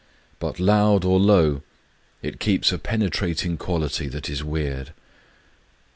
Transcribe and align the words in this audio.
But 0.39 0.59
loud 0.59 1.05
or 1.05 1.19
low, 1.19 1.61
it 2.23 2.39
keeps 2.39 2.71
a 2.71 2.79
penetrating 2.79 3.55
quality 3.55 4.07
that 4.07 4.29
is 4.31 4.43
weird.. 4.43 4.93